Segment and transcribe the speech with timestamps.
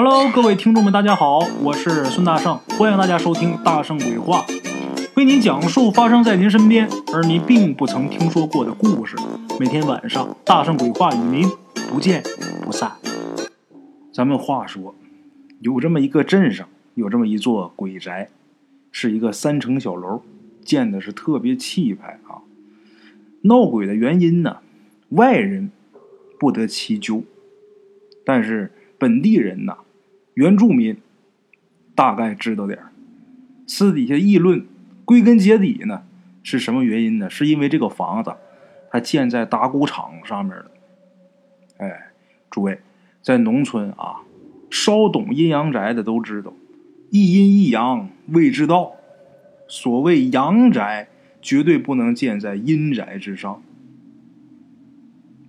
[0.00, 4.46] Hello，各位听众们，大家好，我是孙大圣，欢迎大家收听《大圣鬼话》，
[5.16, 9.16] 为您讲述发生在您身边而您并不曾听说过的故事。
[9.58, 11.50] 每天晚上，《大圣鬼话》与您
[11.90, 12.22] 不见
[12.62, 12.92] 不散。
[14.12, 14.94] 咱们话说，
[15.58, 18.28] 有这么一个镇上，有这么一座鬼宅，
[18.92, 20.22] 是一个三层小楼，
[20.64, 22.46] 建的是特别气派啊。
[23.42, 24.58] 闹鬼的原因呢，
[25.08, 25.72] 外人
[26.38, 27.24] 不得其究，
[28.24, 29.78] 但是本地人呐。
[30.38, 30.96] 原住民
[31.96, 32.78] 大概知道点
[33.66, 34.64] 私底下议论，
[35.04, 36.04] 归根结底呢
[36.44, 37.28] 是什么原因呢？
[37.28, 38.32] 是因为这个房子
[38.88, 40.70] 它建在打谷场上面的。
[41.78, 42.12] 哎，
[42.48, 42.78] 诸位
[43.20, 44.20] 在农村啊，
[44.70, 46.52] 稍懂阴阳宅的都知道，
[47.10, 48.92] 一阴一阳谓之道。
[49.66, 51.08] 所谓阳宅，
[51.42, 53.60] 绝对不能建在阴宅之上。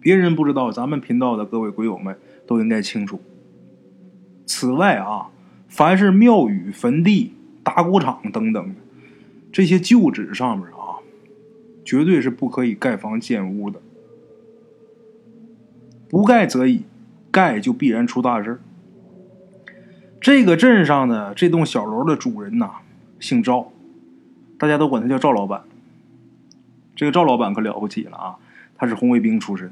[0.02, 3.22] 别人不知道，咱们频道的各位鬼友们都应该清楚。
[4.50, 5.30] 此外啊，
[5.68, 8.76] 凡是庙宇、坟地、打谷场等等
[9.52, 11.06] 这些旧址上面啊，
[11.86, 13.80] 绝对是不可以盖房建屋的。
[16.10, 16.82] 不盖则已，
[17.30, 18.60] 盖就必然出大事。
[20.20, 22.72] 这个镇上的这栋小楼的主人呐，
[23.20, 23.72] 姓赵，
[24.58, 25.62] 大家都管他叫赵老板。
[26.96, 28.36] 这个赵老板可了不起了啊，
[28.76, 29.72] 他是红卫兵出身，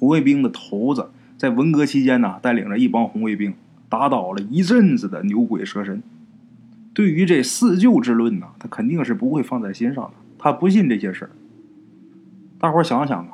[0.00, 3.54] 红卫兵的头子，在文革期间呢，带领着一帮红卫兵。
[3.88, 6.02] 打倒了一阵子的牛鬼蛇神，
[6.92, 10.12] 对于这四旧之论呢，他肯定是不会放在心上的。
[10.38, 11.30] 他不信这些事儿。
[12.58, 13.32] 大伙想想啊，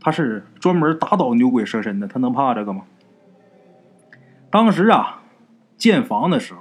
[0.00, 2.82] 他是专门打倒牛鬼蛇神的，他能怕这个吗？
[4.50, 5.22] 当时啊，
[5.76, 6.60] 建房的时候，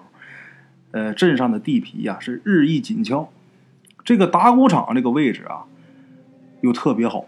[0.91, 3.29] 呃，镇上的地皮呀是日益紧俏，
[4.03, 5.65] 这个打谷场这个位置啊
[6.61, 7.25] 又特别好。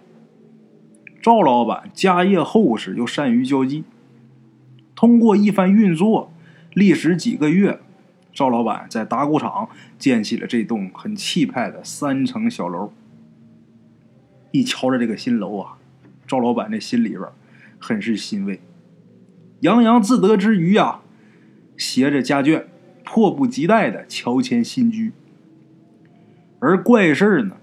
[1.22, 3.84] 赵老板家业厚实，又善于交际。
[5.02, 6.32] 通过一番运作，
[6.76, 7.80] 历时几个月，
[8.32, 12.94] 赵老板在打谷场建起了这栋很气派的三层小楼。
[14.52, 15.80] 一瞧着这个新楼啊，
[16.28, 17.24] 赵老板这心里边
[17.80, 18.62] 很是欣慰，
[19.62, 21.02] 洋洋自得之余啊，
[21.76, 22.66] 携着家眷，
[23.04, 25.14] 迫不及待的乔迁新居。
[26.60, 27.58] 而怪事呢，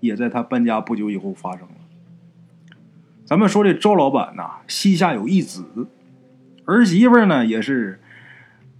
[0.00, 2.76] 也在他搬家不久以后发生了。
[3.24, 5.64] 咱们说这赵老板呐，膝下有一子。
[6.72, 8.00] 儿媳妇呢也是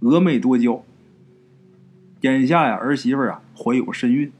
[0.01, 0.83] 峨眉多娇，
[2.21, 4.31] 眼下呀儿媳妇啊怀有身孕，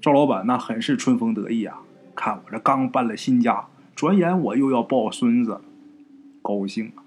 [0.00, 1.78] 赵老板那很是春风得意啊！
[2.16, 5.60] 看我这刚搬了新家，转眼我又要抱孙子，
[6.42, 7.06] 高兴啊！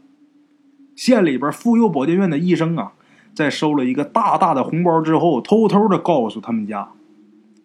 [0.95, 2.93] 县里边妇幼保健院的医生啊，
[3.35, 6.93] 在收了一个大大的红包之后，偷偷的告诉他们家，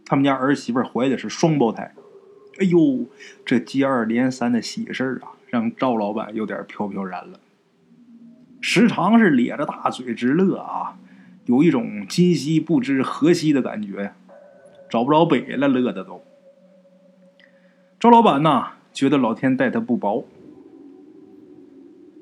[0.04, 1.94] 他们家儿媳妇怀的是双胞胎。
[2.58, 3.06] 哎呦，
[3.44, 7.38] 这接二连三的喜事啊，让赵老板有点飘飘然了。
[8.68, 10.98] 时常是咧着大嘴直乐啊，
[11.44, 14.12] 有一种今夕不知何夕的感觉呀，
[14.90, 16.20] 找不着北了，乐的都。
[18.00, 20.26] 赵老板呐，觉得老天待他不薄，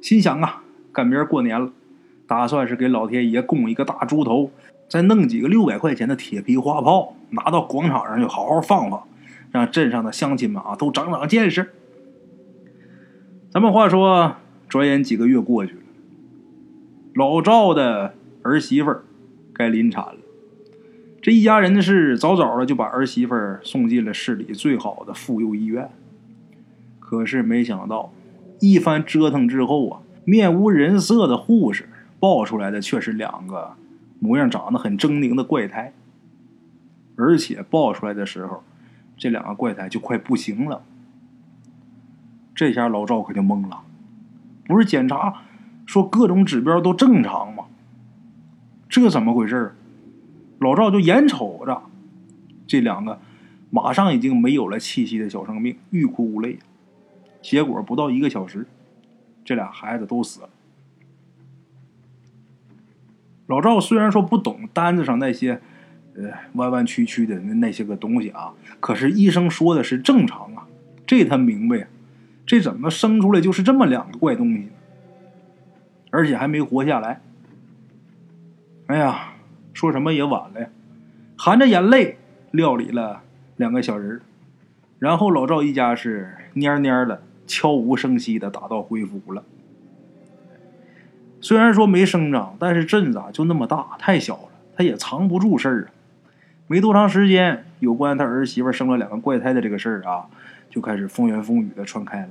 [0.02, 0.62] 心想啊，
[0.92, 1.72] 赶明儿过年了，
[2.26, 4.50] 打算是给老天爷供一个大猪头，
[4.86, 9.02] 再弄几个六百块钱的铁皮花炮，拿到广场上去好好放放，
[9.50, 11.70] 让镇上的乡亲们啊都长长见识。
[13.50, 14.36] 咱们话说，
[14.68, 15.78] 转眼几个月过去了。
[17.14, 19.04] 老赵的儿媳妇儿
[19.52, 20.16] 该临产了，
[21.22, 25.88] 这一家人是早早的就把儿媳妇儿送进了市里最好的妇幼医院。
[26.98, 28.12] 可是没想到，
[28.58, 31.88] 一番折腾之后啊，面无人色的护士
[32.18, 33.76] 抱出来的却是两个
[34.18, 35.92] 模样长得很狰狞的怪胎，
[37.14, 38.64] 而且抱出来的时候，
[39.16, 40.82] 这两个怪胎就快不行了。
[42.56, 43.82] 这下老赵可就懵了，
[44.66, 45.42] 不是检查。
[45.86, 47.64] 说各种指标都正常吗？
[48.88, 49.74] 这怎么回事
[50.60, 51.82] 老赵就眼瞅着
[52.66, 53.18] 这两个
[53.70, 56.58] 马上已经没有了气息的小生命欲哭无泪，
[57.42, 58.66] 结果不到一个小时，
[59.44, 60.48] 这俩孩子都死了。
[63.46, 65.60] 老赵虽然说不懂单子上那些
[66.16, 70.66] 呃弯弯曲曲的那些个东西啊，可是医生说的是正常啊，
[71.06, 71.86] 这他明白呀。
[72.46, 74.68] 这怎么生出来就是这么两个怪东西？
[76.14, 77.20] 而且还没活下来。
[78.86, 79.32] 哎呀，
[79.72, 80.68] 说什么也晚了呀！
[81.36, 82.18] 含着眼泪
[82.52, 83.22] 料理了
[83.56, 84.20] 两个小人
[85.00, 89.42] 然后老赵一家是蔫蔫的、悄无声息的打道回府了。
[91.40, 95.88] 虽然说没生长，但是镇子啊就那么大，太小了，他也藏不住事儿啊。
[96.68, 100.26] 没多长时间，有关他儿媳妇生了两个怪胎的这个事儿啊，
[100.70, 102.28] 就开始风言风语的传开了。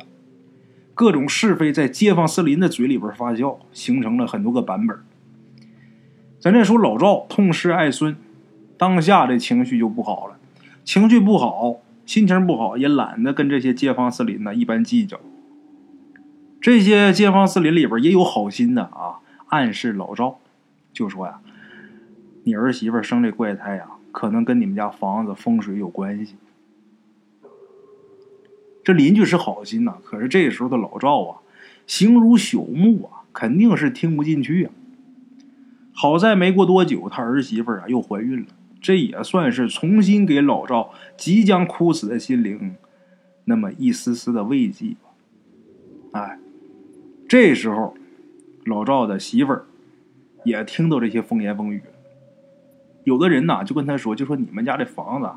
[0.95, 4.97] 各种是非在街坊四邻的嘴里边发酵，形成了很多个版本。
[6.39, 8.15] 咱这说老赵痛失爱孙，
[8.77, 10.37] 当下这情绪就不好了，
[10.83, 15.19] 情绪不好，心情不好，也懒得跟这些街坊四邻呢一般计较。
[16.61, 20.39] 这些街坊四邻里边也有好心的啊，暗示老赵，
[20.93, 21.39] 就说呀
[22.43, 26.35] ：“你儿媳妇生这怪胎呀，可能跟你们家房子风水有关系。”
[28.83, 31.39] 这邻居是好心呐，可是这时候的老赵啊，
[31.87, 34.71] 形如朽木啊，肯定是听不进去啊。
[35.93, 38.47] 好在没过多久，他儿媳妇啊又怀孕了，
[38.81, 42.75] 这也算是重新给老赵即将枯死的心灵
[43.45, 46.19] 那么一丝丝的慰藉吧。
[46.19, 46.39] 哎，
[47.27, 47.95] 这时候
[48.65, 49.65] 老赵的媳妇儿
[50.43, 51.81] 也听到这些风言风语。
[53.05, 55.29] 有的人呐就跟他说，就说你们家这房子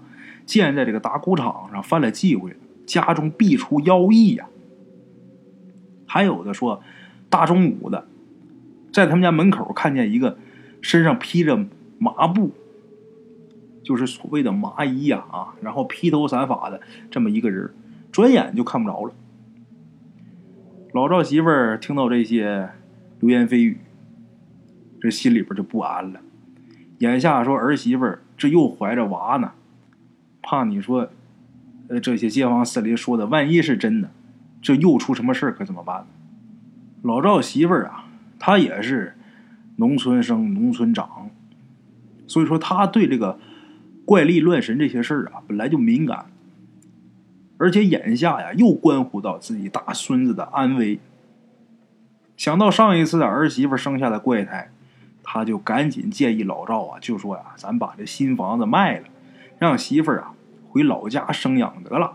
[0.45, 2.57] 建在这个打谷场上，犯了忌讳了。
[2.87, 4.47] 家中必出妖异呀！
[6.07, 6.83] 还有的说，
[7.29, 8.07] 大中午的，
[8.93, 10.39] 在他们家门口看见一个
[10.81, 11.67] 身上披着
[11.99, 12.53] 麻布，
[13.83, 16.81] 就是所谓的麻衣呀啊，然后披头散发的
[17.11, 17.75] 这么一个人，
[18.13, 19.13] 转眼就看不着了。
[20.93, 22.71] 老赵媳妇儿听到这些
[23.19, 23.79] 流言蜚语，
[25.01, 26.21] 这心里边就不安了。
[26.99, 29.53] 眼下说儿媳妇儿这又怀着娃呢，
[30.41, 31.11] 怕你说。
[31.89, 34.11] 呃，这些街坊四邻说的，万一是真的，
[34.61, 36.07] 这又出什么事可怎么办？
[37.03, 38.07] 老赵媳妇儿啊，
[38.39, 39.15] 她也是
[39.77, 41.31] 农村生、农村长，
[42.27, 43.39] 所以说他对这个
[44.05, 46.27] 怪力乱神这些事儿啊，本来就敏感，
[47.59, 50.99] 而且眼下呀，又关乎到自己大孙子的安危。
[52.37, 54.71] 想到上一次的儿媳妇生下的怪胎，
[55.23, 59.07] 他就赶紧建议老赵啊，就说呀，咱把这新房子卖了，
[59.59, 60.33] 让媳妇儿啊。
[60.77, 62.13] 回老家生养得了。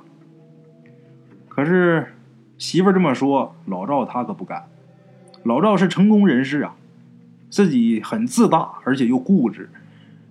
[1.49, 2.13] 可是
[2.59, 4.65] 媳妇这么说，老赵他可不干。
[5.41, 6.75] 老赵是成功人士啊，
[7.49, 9.71] 自己很自大，而且又固执，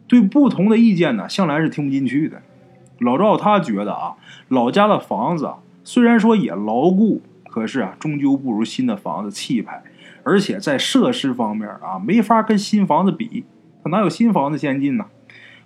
[0.07, 2.41] 对不同的意见呢，向来是听不进去的。
[3.01, 4.15] 老赵他觉得啊，
[4.47, 9.83] 老家的房子啊虽然说也牢固，可是啊，终究不如新的房子气派，
[10.23, 13.45] 而且在设施方面啊，没法跟新房子比。
[13.83, 15.07] 他哪有新房子先进呢？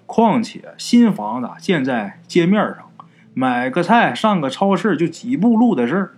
[0.06, 2.90] 况且新房子建在街面上，
[3.32, 6.14] 买个菜上个超市就几步路的事儿。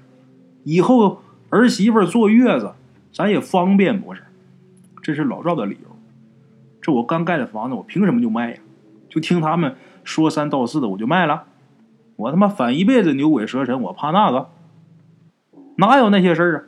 [0.64, 2.72] 以后儿媳妇坐月子，
[3.12, 4.24] 咱也方便不是？
[5.02, 5.96] 这是老赵的理由。
[6.82, 8.58] 这我刚盖的房子，我凭什么就卖呀？
[9.08, 11.44] 就听他们说三道四的，我就卖了？
[12.16, 14.50] 我他妈反一辈子牛鬼蛇神，我怕那个？
[15.76, 16.62] 哪有那些事儿啊？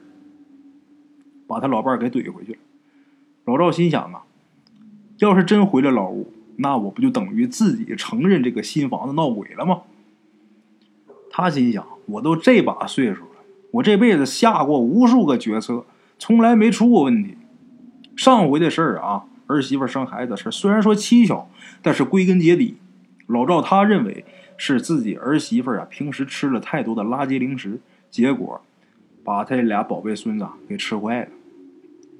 [1.48, 2.58] 把他老伴儿给怼回去了。
[3.44, 4.22] 老赵心想啊，
[5.18, 6.32] 要是真回了老屋。
[6.60, 9.82] 那我不就等于自己承认这个新房子闹鬼了吗？
[11.30, 13.40] 他心想：我都这把岁数了，
[13.70, 15.84] 我这辈子下过无数个决策，
[16.18, 17.36] 从来没出过问题。
[18.16, 21.48] 上回的事儿啊，儿媳妇生孩子的事虽然说蹊跷，
[21.80, 22.74] 但是归根结底，
[23.28, 24.24] 老赵他认为
[24.56, 27.78] 是自己儿媳妇啊平时吃了太多的垃圾零食，
[28.10, 28.60] 结果
[29.22, 31.28] 把他俩宝贝孙子给吃坏了。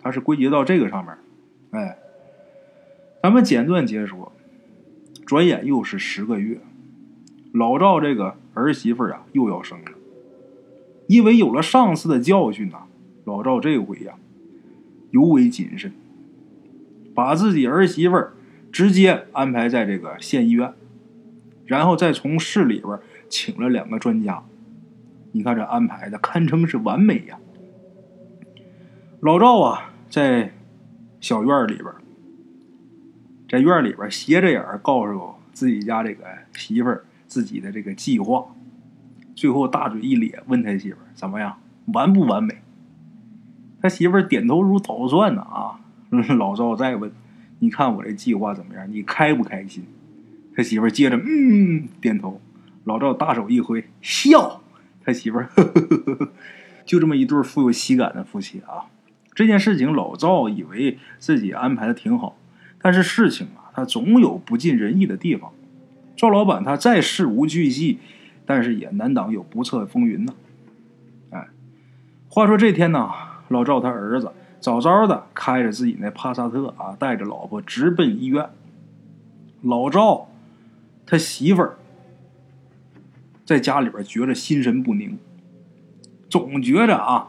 [0.01, 1.19] 他是归结到这个上面，
[1.73, 1.99] 哎。
[3.21, 4.33] 咱们简短结说，
[5.27, 6.61] 转眼又是十个月，
[7.53, 9.91] 老赵这个儿媳妇啊又要生了。
[11.09, 12.83] 因为有了上次的教训呐，
[13.25, 14.15] 老赵这回呀
[15.11, 15.93] 尤为谨慎，
[17.15, 18.17] 把自己儿媳妇
[18.71, 20.73] 直接安排在这个县医院，
[21.67, 24.45] 然后再从市里边请了两个专家。
[25.33, 27.39] 你看这安排的堪称是完美呀！
[29.21, 30.53] 老赵啊，在
[31.21, 31.87] 小院里边。
[33.49, 36.25] 在院里边斜着眼告诉自己家这个
[36.55, 38.47] 媳妇儿自己的这个计划，
[39.35, 42.63] 最后大嘴一咧，问他媳妇儿怎么样，完不完美？
[43.81, 45.81] 他媳妇儿点头如捣蒜呢啊！
[46.37, 47.13] 老赵再问，
[47.61, 48.91] 你看我这计划怎么样？
[48.91, 49.85] 你开不开心？
[50.57, 52.41] 他媳妇儿接着嗯点头。
[52.85, 54.63] 老赵大手一挥笑，
[55.05, 56.33] 他媳妇儿呵呵呵
[56.87, 58.89] 就这么一对富有喜感的夫妻啊！
[59.35, 62.38] 这件事情老赵以为自己安排的挺好。
[62.81, 65.53] 但是事情啊，他总有不尽人意的地方。
[66.17, 67.99] 赵老板他再事无巨细，
[68.45, 70.35] 但是也难挡有不测风云呐。
[71.31, 71.49] 哎，
[72.29, 73.11] 话说这天呢，
[73.49, 78.49] 老赵他儿子早早的开着自己那帕萨特啊，带着老婆直奔医院。
[79.63, 80.29] 老赵
[81.07, 81.79] 他媳妇儿
[83.45, 85.19] 在家里边觉着心神不宁，
[86.29, 87.29] 总觉着啊，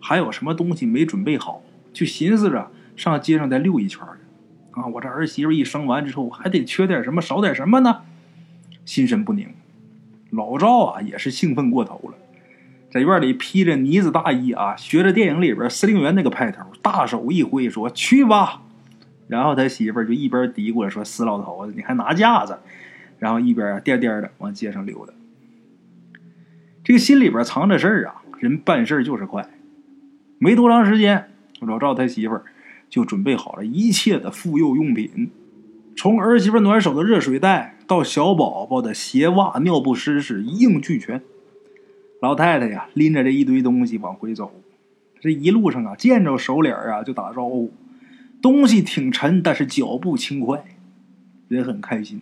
[0.00, 1.62] 还有什么东西没准备好，
[1.92, 4.00] 就寻思着上街上再溜一圈
[4.76, 4.86] 啊！
[4.86, 8.02] 我这儿媳妇一生完之后，我还得缺点什么，少点什么呢？
[8.84, 9.48] 心神不宁。
[10.30, 12.14] 老赵啊，也是兴奋过头了。
[12.90, 18.62] 在院里披着呢子大衣啊，学着电影里边司令员那个派头，大手一挥说：“去吧。”
[19.28, 22.58] 然后他媳妇就一边嘀咕着说：“死老头子，你还拿架子？”
[23.18, 25.14] 然后一边颠颠的往街上溜达。
[26.84, 29.48] 这个心里边藏着事儿啊，人办事就是快。
[30.38, 31.30] 没多长时间，
[31.60, 32.44] 老赵他媳妇儿
[32.88, 35.30] 就准备好了一切的妇幼用品，
[35.96, 41.22] 从儿媳妇暖手的热水袋到小宝宝的鞋袜尿不湿是一应俱全。
[42.20, 44.52] 老太太呀，拎着这一堆东西往回走，
[45.20, 47.72] 这一路上啊，见着熟脸啊就打招呼。
[48.40, 50.64] 东西挺沉，但是脚步轻快，
[51.48, 52.20] 人很开心。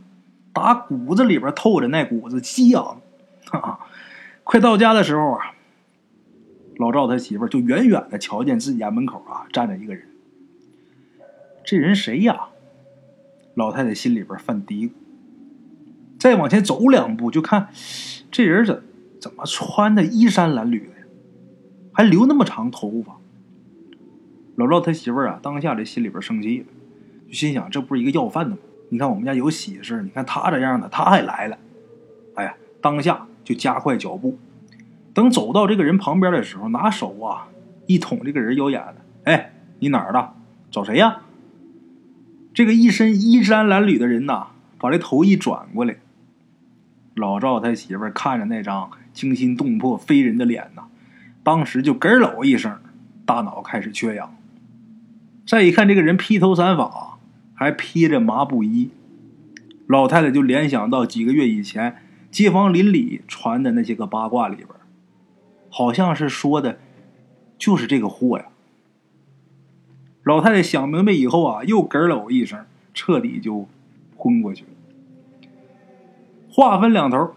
[0.52, 3.00] 打骨子里边透着那股子激昂。
[3.46, 3.80] 哈哈，
[4.42, 5.54] 快到家的时候啊，
[6.76, 10.06] 老赵他媳妇就远远的瞧见自己家门口啊站着一个人。
[11.64, 12.48] 这人谁呀？
[13.54, 14.92] 老太太心里边犯嘀咕。
[16.18, 17.68] 再往前走两步，就看
[18.30, 18.82] 这人怎
[19.20, 20.90] 怎么穿的衣衫褴褛的，
[21.92, 23.16] 还留那么长头发。
[24.56, 26.66] 老赵他媳妇儿啊，当下这心里边生气了，
[27.28, 28.58] 就心想：这不是一个要饭的吗？
[28.90, 31.58] 你看我们家有喜事，你看他这样的，他还来了。
[32.34, 34.38] 哎呀，当下就加快脚步。
[35.12, 37.48] 等走到这个人旁边的时候，拿手啊
[37.86, 40.34] 一捅这个人腰眼子：“哎，你哪儿的？
[40.70, 41.22] 找谁呀？”
[42.54, 44.46] 这个一身衣衫褴褛的人呐，
[44.78, 45.96] 把这头一转过来。
[47.16, 50.84] 老赵他媳妇看着那张惊心动魄、非人的脸呐，
[51.42, 52.78] 当时就咯喽一声，
[53.26, 54.36] 大脑开始缺氧。
[55.44, 57.18] 再一看，这个人披头散发，
[57.54, 58.90] 还披着麻布衣，
[59.88, 61.96] 老太太就联想到几个月以前
[62.30, 64.68] 街坊邻里传的那些个八卦里边，
[65.68, 66.78] 好像是说的，
[67.58, 68.46] 就是这个货呀。
[70.24, 72.64] 老太太想明白以后啊，又咯喽一声，
[72.94, 73.68] 彻底就
[74.16, 74.70] 昏过去了。
[76.50, 77.34] 话分两头，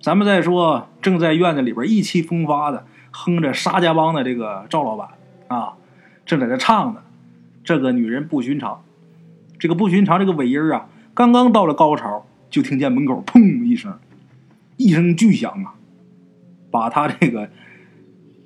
[0.00, 5.08] 咱们再说正在院子里边意气风发的哼着沙家浜的这个赵老板
[5.48, 5.74] 啊，
[6.26, 7.00] 正在这唱呢。
[7.64, 8.84] 这个女人不寻常，
[9.58, 13.98] 这个不寻常，这个尾音啊，刚刚到了高潮，就听见门口砰一声，
[14.76, 15.72] 一声巨响啊，
[16.70, 17.48] 把他这个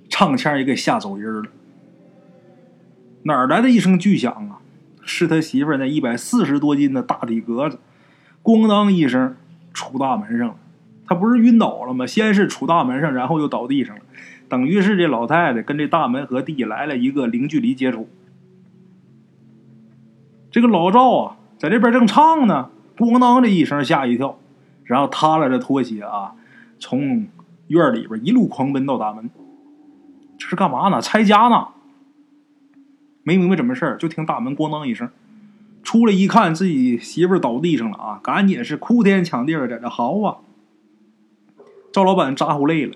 [0.09, 1.51] 唱腔也给吓走音了。
[3.29, 4.57] 哪儿来的一声巨响啊？
[5.03, 7.79] 是他媳妇儿那一百四十多斤的大体格子，
[8.43, 9.37] 咣当一声
[9.75, 10.57] 杵大门上了。
[11.07, 12.07] 他不是晕倒了吗？
[12.07, 14.03] 先是杵大门上，然后又倒地上了，
[14.49, 18.09] 等于是这老太太跟这大门和地来了一个零距离接触。
[20.51, 24.39] 这个老赵啊，在这边正唱呢，咣当的一声吓一跳，
[24.85, 26.33] 然后踏拉着拖鞋啊，
[26.79, 27.27] 从
[27.67, 29.29] 院里边一路狂奔到大门。
[30.39, 31.03] 这是干嘛呢？
[31.03, 31.69] 拆家呢？
[33.29, 35.11] 没明白怎么事儿就听大门咣当一声，
[35.83, 38.21] 出来一看，自己媳妇倒地上了啊！
[38.23, 40.39] 赶紧是哭天抢地的在这嚎啊！
[41.93, 42.95] 赵老板咋呼累了，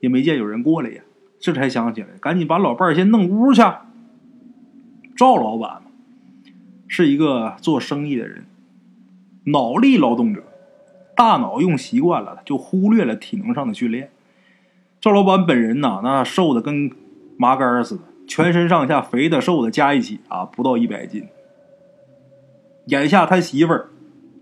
[0.00, 1.00] 也没见有人过来呀，
[1.38, 3.62] 这才想起来，赶紧把老伴儿先弄屋去。
[5.16, 5.80] 赵老板。
[6.92, 8.46] 是一个做生意的人，
[9.44, 10.42] 脑力劳动者，
[11.16, 14.10] 大脑用习惯了，就忽略了体能上的训练。
[15.00, 16.90] 赵老板本人呐，那瘦的跟
[17.36, 21.26] 麻杆似的，全身上下肥的瘦的加一起啊，不到一百斤。
[22.86, 23.88] 眼下他媳妇儿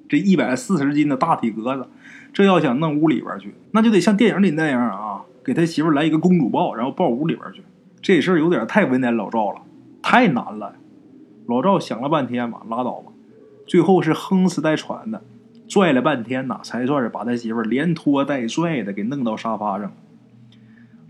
[0.07, 1.89] 这一百四十斤的大体格子，
[2.35, 7.63] 这要想弄屋里边去，那就得像电影里那样啊，给他媳妇儿来一个公主抱，然后抱屋里边去。
[8.03, 9.63] 这事儿有点太为难老赵了，
[10.03, 10.75] 太难了。
[11.47, 13.11] 老赵想了半天嘛，拉倒吧。
[13.67, 15.23] 最后是哼哧带喘的，
[15.67, 19.91] 拽了半天呐，才算是把他媳妇儿连拖带拽的给弄到沙发上。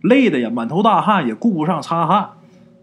[0.00, 2.30] 累的呀，满头大汗，也顾不上擦汗，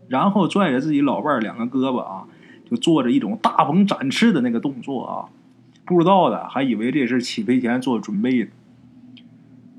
[0.07, 2.23] 然后拽着自己老伴儿两个胳膊啊，
[2.69, 5.25] 就做着一种大鹏展翅的那个动作啊。
[5.85, 8.49] 不知道的还以为这是起飞前做准备呢，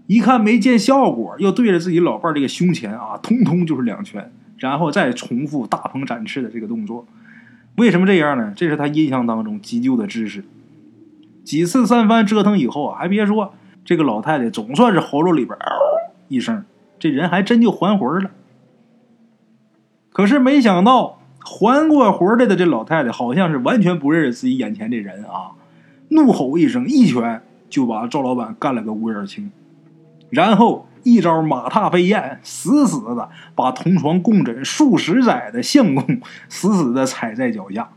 [0.07, 7.07] 一看没见效果，又对着自己老伴儿这个胸前啊，通通就是两拳，然后再重复大鹏展翅的这个动作。
[7.77, 8.53] 为什么这样呢？
[8.57, 10.45] 这是他印象当中急救的知识。
[11.45, 13.55] 几次三番折腾以后啊，还别说，
[13.85, 15.59] 这个老太太总算是喉咙里边
[16.29, 16.65] 一声，
[16.99, 18.31] 这人还真就还魂了。
[20.17, 25.53] 可是没想到，还过魂来的这老太太好像是完全不认识自己眼前这人啊！
[26.09, 29.53] 怒吼一声，一拳就把赵老板干了个乌眼青，
[30.31, 30.87] 然后。
[31.03, 37.91] 一招马踏飞燕，死死的把同床共枕数十载的相公死死的踩在脚下，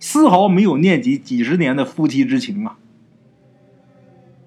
[0.00, 2.78] 丝毫没有念及几十年的夫妻之情啊！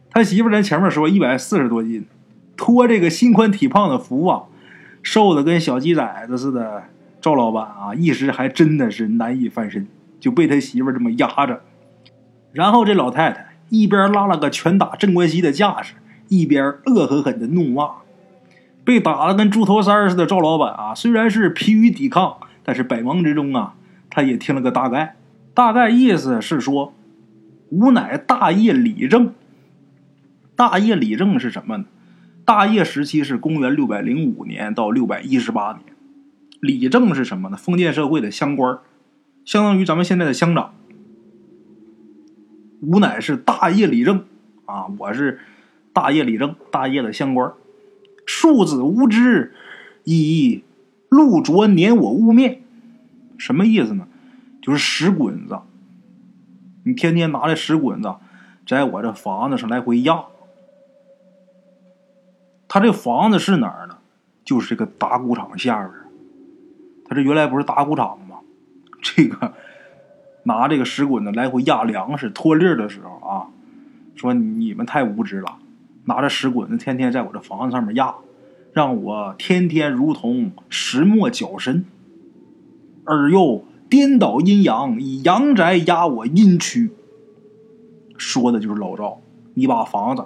[0.09, 2.07] 他媳妇在前面说一百四十多斤，
[2.57, 4.45] 托这个心宽体胖的福啊，
[5.03, 6.85] 瘦的跟小鸡崽子似的。
[7.21, 9.88] 赵老板啊，一时还真的是难以翻身，
[10.19, 11.61] 就被他媳妇这么压着。
[12.51, 15.95] 然后这老太太一边拉了个拳打镇关西的架势，
[16.27, 17.91] 一边恶狠狠的怒骂。
[18.85, 23.75] 被打的跟猪头三似的赵老板啊，虽然是疲于抵抗，但是百忙之中啊，
[24.09, 25.15] 他也听了个大概。
[25.53, 26.93] 大概意思是说，
[27.69, 29.33] 吾乃大业李政。
[30.55, 31.85] 大业李政是什么呢？
[32.45, 35.95] 大业时期是公元六百零五年到六百一十八年。
[36.59, 37.57] 李政是什么呢？
[37.57, 38.79] 封建社会的乡官，
[39.45, 40.73] 相当于咱们现在的乡长。
[42.81, 44.25] 吾乃是大业李政
[44.65, 45.39] 啊，我是
[45.93, 47.53] 大业李政，大业的乡官。
[48.25, 49.53] 庶子无知，
[50.03, 50.63] 以
[51.09, 52.61] 路浊撵我污面，
[53.37, 54.07] 什么意思呢？
[54.61, 55.59] 就是石滚子，
[56.83, 58.15] 你天天拿着石滚子
[58.67, 60.25] 在我这房子上来回压。
[62.67, 63.97] 他这房子是哪儿呢？
[64.43, 65.91] 就是这个打谷场下边。
[67.09, 68.37] 他这原来不是打谷场吗？
[69.01, 69.53] 这个
[70.43, 73.47] 拿这个石滚子来回压粮食脱粒的时候啊，
[74.15, 75.57] 说你们太无知了。
[76.05, 78.15] 拿着石滚子，天天在我这房子上面压，
[78.73, 81.85] 让我天天如同石磨绞身，
[83.03, 86.91] 而又颠倒阴阳，以阳宅压我阴躯。
[88.17, 89.21] 说的就是老赵，
[89.53, 90.25] 你把房子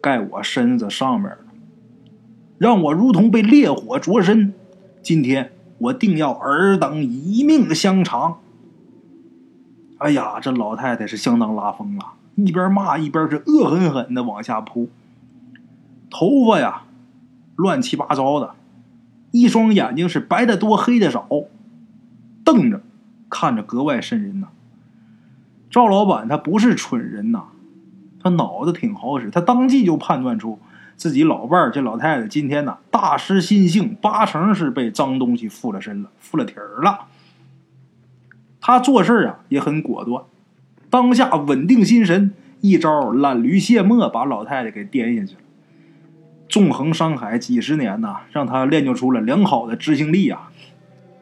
[0.00, 1.32] 盖我身子上面
[2.58, 4.52] 让我如同被烈火灼身。
[5.02, 5.52] 今天
[5.84, 8.38] 我定要尔等一命相偿。
[9.98, 14.88] 哎呀，这老太太是相当拉风了，一边骂一边是恶狠狠的往下扑。
[16.10, 16.84] 头发呀，
[17.56, 18.54] 乱七八糟的，
[19.30, 21.28] 一双眼睛是白的多，黑的少，
[22.44, 22.80] 瞪着，
[23.28, 24.48] 看着格外瘆人呐。
[25.70, 27.44] 赵老板他不是蠢人呐，
[28.22, 30.58] 他脑子挺好使，他当即就判断出
[30.96, 37.06] 自己老伴儿这老太太今天呐大失心性，八成是被脏东西附了身了，附了体儿了。
[38.60, 40.24] 他做事啊也很果断，
[40.88, 45.40] 当下稳定心神，一招懒驴卸磨，把老太太给颠下去了。
[46.48, 50.50] 纵横商海几十年呐，让他练就出了良好的执行力啊！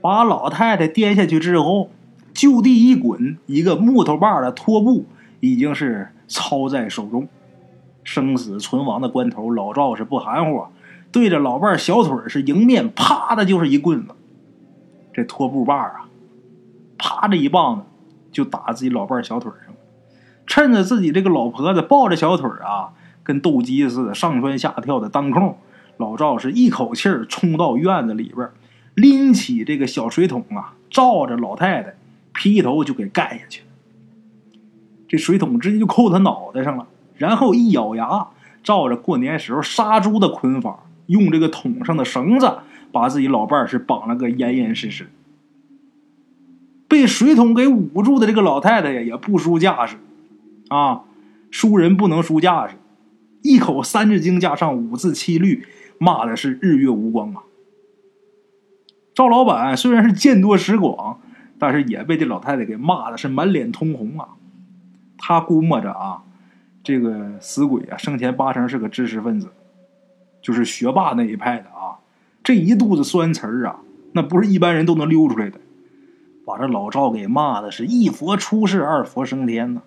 [0.01, 1.91] 把老太太颠下去之后，
[2.35, 5.07] 就地一滚，一个木头把的拖布
[5.41, 7.29] 已经是操在手中。
[8.05, 10.67] 生死存亡的关头，老赵是不含糊，
[11.11, 14.15] 对着老伴小腿是迎面啪的就是一棍子。
[15.13, 16.09] 这拖布把啊，
[16.99, 17.83] 啪的一棒子
[18.31, 19.75] 就打自己老伴小腿上，
[20.47, 22.95] 趁着自己这个老婆子抱着小腿啊。
[23.25, 25.57] 跟斗鸡似的，上蹿下跳的当空，
[25.97, 28.51] 老赵是一口气冲到院子里边，
[28.97, 31.95] 拎起这个小水桶啊，照着老太太
[32.35, 33.63] 劈头就给盖下去。
[35.07, 36.85] 这水桶直接就扣他脑袋上了，
[37.23, 38.27] 然后一咬牙，
[38.65, 42.59] 照着过年时候杀猪的捆法，用这个桶上的绳子
[42.91, 45.09] 把自己老伴儿是绑了个严严实实。
[46.89, 49.99] 被水桶给捂住的这个老太太呀，也不输架势
[50.67, 51.03] 啊，
[51.53, 52.75] 输人不能输架势。
[53.43, 55.65] 一口《三字经》加上五字七律，
[55.99, 57.45] 骂的是日月无光啊！
[59.15, 61.21] 赵老板虽然是见多识广，
[61.57, 64.31] 但是也被这老太太给骂的是满脸通红啊！
[65.19, 66.25] 他估摸着啊，
[66.83, 69.49] 这个死鬼啊，生前八成是个知识分子，
[70.41, 71.99] 就是学霸那一派的啊！
[72.43, 73.81] 这一肚子酸词儿啊，
[74.13, 75.61] 那不是一般人都能溜出来的，
[76.45, 79.83] 把这老赵给骂的是一佛出世，二佛升天呢。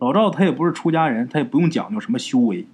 [0.00, 2.66] 老赵他也不是出家人，他也不用讲究什么修为。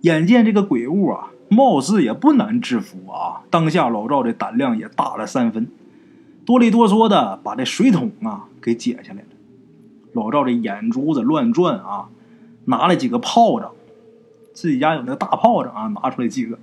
[0.00, 3.42] 眼见这个鬼物啊，貌似也不难制服啊。
[3.48, 5.68] 当下老赵这胆量也大了三分，
[6.44, 9.28] 哆里哆嗦的把这水桶啊给解下来了。
[10.12, 12.08] 老赵这眼珠子乱转啊，
[12.66, 13.72] 拿了几个炮仗，
[14.52, 16.58] 自己家有那个大炮仗啊，拿出来几个。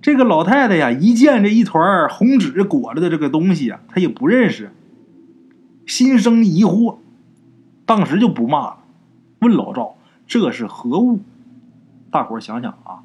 [0.00, 4.70] 这个老太太呀，一见这一团红纸裹着的这个东西啊，她也不认识，
[5.86, 6.98] 心生疑惑。
[7.84, 8.78] 当时就不骂了，
[9.40, 9.96] 问老赵
[10.26, 11.20] 这是何物？
[12.10, 13.02] 大伙想想啊，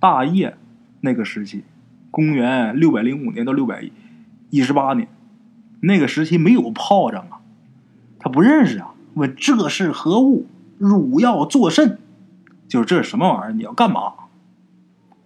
[0.00, 0.56] 大业
[1.00, 1.64] 那个时期，
[2.10, 3.90] 公元六百零五年到六百
[4.50, 5.08] 一十八年，
[5.80, 7.40] 那个时期没有炮仗啊，
[8.18, 8.94] 他不认识啊。
[9.14, 10.46] 问这是何物？
[10.82, 11.98] 汝要作甚？
[12.66, 13.52] 就是这是什么玩意儿？
[13.52, 14.14] 你要干嘛？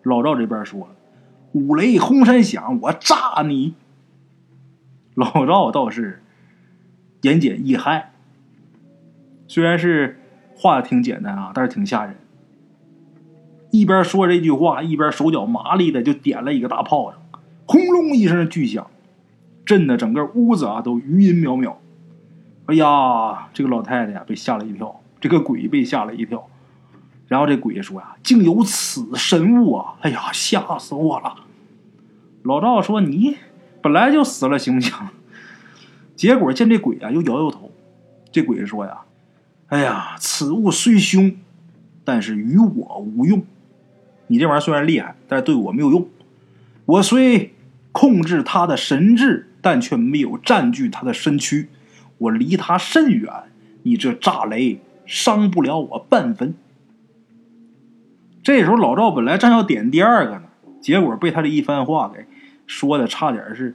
[0.02, 0.88] 老赵这边说了：
[1.52, 3.74] 五雷轰山响，我炸你！
[5.14, 6.22] 老赵倒是
[7.22, 8.04] 言简意赅。
[9.48, 10.20] 虽然是
[10.54, 12.16] 话挺简单啊，但是挺吓人。
[13.70, 17.20] 一边说这句话，一边手脚麻利的就点了一个大炮仗，
[17.64, 18.86] 轰隆一声巨响，
[19.64, 21.76] 震得整个屋子啊都余音渺渺。
[22.66, 26.48] 哎呀，这个老太太呀被吓了一跳，这个鬼被吓了一跳。
[27.28, 29.94] 然后这鬼说呀：“竟有此神物啊！
[30.00, 31.34] 哎呀，吓死我了！”
[32.44, 33.36] 老赵说：“你
[33.82, 34.92] 本来就死了，行不行？”
[36.14, 37.72] 结果见这鬼啊又摇摇头。
[38.30, 39.00] 这鬼说呀。
[39.68, 41.36] 哎呀，此物虽凶，
[42.04, 43.44] 但是与我无用。
[44.28, 46.08] 你这玩意儿虽然厉害，但是对我没有用。
[46.84, 47.52] 我虽
[47.90, 51.68] 控制他的神智，但却没有占据他的身躯。
[52.18, 53.32] 我离他甚远，
[53.82, 56.54] 你这炸雷伤不了我半分。
[58.42, 60.42] 这时候老赵本来正要点第二个呢，
[60.80, 62.26] 结果被他这一番话给
[62.66, 63.74] 说的差点是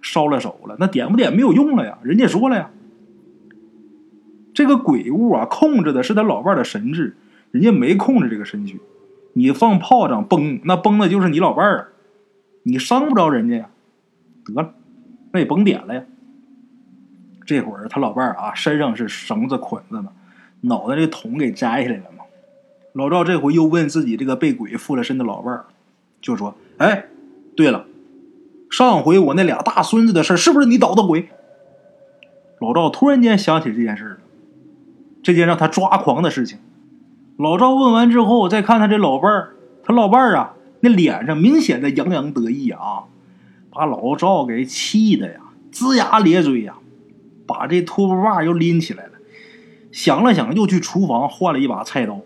[0.00, 0.76] 烧了手了。
[0.78, 2.70] 那点不点没有用了呀，人家说了呀，
[4.52, 7.16] 这个鬼物啊，控制的是他老伴的神智，
[7.50, 8.80] 人家没控制这个身躯。
[9.32, 11.88] 你放炮仗崩，那崩的就是你老伴儿啊，
[12.62, 13.70] 你伤不着人家呀。
[14.44, 14.74] 得了，
[15.32, 16.04] 那也甭点了呀。
[17.46, 20.10] 这会儿他老伴儿啊，身上是绳子捆着呢，
[20.68, 22.24] 脑袋这桶给摘下来了嘛。
[22.92, 25.64] 老赵这回又问自己这个被鬼附了身的老伴儿，
[26.20, 27.06] 就说：“哎，
[27.56, 27.86] 对了，
[28.70, 31.28] 上回我那俩大孙子的事是不是你捣的鬼？”
[32.60, 34.18] 老赵突然间想起这件事了，
[35.22, 36.58] 这件让他抓狂的事情。
[37.36, 43.04] 老赵问完之后，再看他这老伴儿，他老伴儿啊，那脸上明显的洋洋得意啊，
[43.70, 45.40] 把老赵给气的呀，
[45.72, 46.76] 龇牙咧嘴呀。
[47.46, 49.12] 把这拖布把又拎起来了，
[49.94, 52.22] 想了想，又去厨房换了一把菜刀。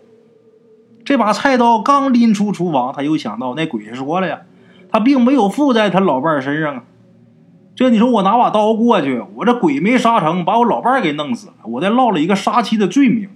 [1.05, 4.41] 这把菜刀刚拎出厨房，他又想到那鬼说了呀，
[4.91, 6.83] 他并没有附在他老伴身上啊。
[7.75, 13.29] 这你说我拿把刀过去，我这鬼没杀成，把我老伴给弄死了，我再落了一个杀妻的罪名。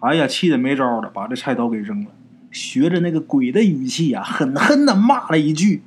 [0.00, 2.10] 哎呀，气得没招了，把这菜刀给扔了，
[2.50, 5.84] 学着那个鬼的语气啊，狠狠的骂了一句：“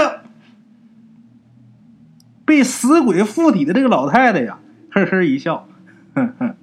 [2.44, 4.58] 被死鬼附体的这个老太太呀，
[4.98, 5.68] 呵呵一笑，
[6.14, 6.56] 哼哼，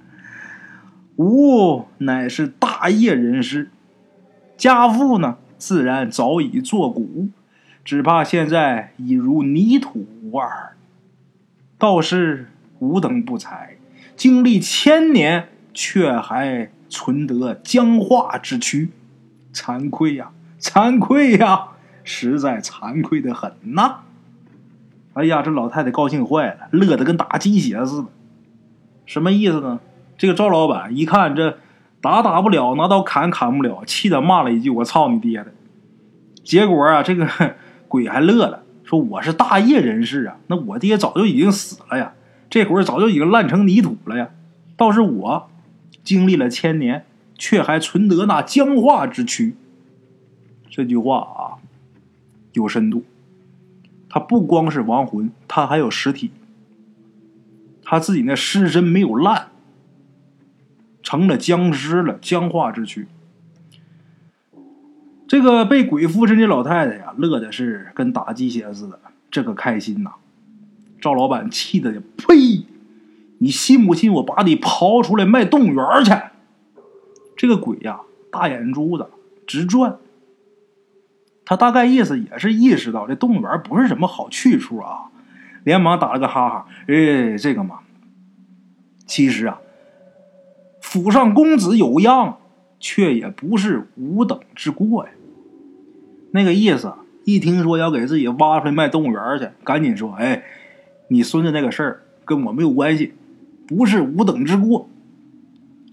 [1.16, 3.70] 吾乃是大业人士，
[4.58, 7.28] 家父呢自然早已作古，
[7.82, 10.76] 只怕现在已如泥土无二。
[11.78, 12.48] 倒是
[12.80, 13.76] 吾等不才，
[14.16, 18.90] 经历千年，却还存得僵化之躯，
[19.54, 21.68] 惭愧呀，惭愧呀，
[22.04, 24.00] 实在惭愧的很呐。
[25.14, 28.08] 哎呀，这老太太高兴坏了，乐得跟打鸡血似的。
[29.06, 29.80] 什么意思呢？
[30.18, 31.58] 这个赵老板一看这
[32.00, 35.52] 打打不了，拿刀砍砍不了，气得骂了一句：“我操你爹的！”
[36.44, 37.28] 结果啊，这个
[37.88, 42.14] 鬼还乐了，说：“我是大业人士啊，那我爹早就已经死了呀，
[42.48, 44.30] 这会儿早就已经烂成泥土了呀。
[44.76, 45.48] 倒是我
[46.02, 47.04] 经历了千年，
[47.36, 49.54] 却还存得那僵化之躯。”
[50.70, 51.40] 这句话啊，
[52.52, 53.04] 有深度。
[54.08, 56.30] 他不光是亡魂，他还有实体。
[57.88, 59.46] 他自己那尸身没有烂，
[61.04, 63.06] 成了僵尸了，僵化之躯。
[65.28, 68.98] 这个被鬼附身的老太太呀，乐的是跟打鸡血似的，
[69.30, 70.10] 这个开心呐！
[71.00, 72.66] 赵老板气的呀，呸！
[73.38, 76.12] 你信不信我把你刨出来卖动物园去？
[77.36, 78.00] 这个鬼呀，
[78.32, 79.08] 大眼珠子
[79.46, 79.96] 直转。
[81.44, 85.12] 他大概意思也是意识到这动物园不是什么好去处啊，
[85.66, 86.66] 连忙打了个哈哈。
[86.86, 87.80] 哎，这个嘛，
[89.04, 89.58] 其实啊，
[90.80, 92.38] 府上公子有恙，
[92.78, 95.10] 却也不是无等之过呀。
[96.30, 100.44] 那个意思，一听说要给自己挖出来卖动物园去，赶紧说：“哎，
[101.08, 103.14] 你孙子那个事儿跟我没有关系，
[103.66, 104.88] 不是无等之过。”